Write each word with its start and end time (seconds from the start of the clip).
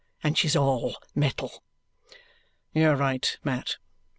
And 0.23 0.35
she's 0.35 0.55
ALL 0.55 0.95
metal!" 1.13 1.61
"You 2.73 2.89
are 2.89 2.95
right, 2.95 3.37
Mat!" 3.43 3.77